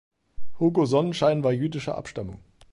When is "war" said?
1.43-1.51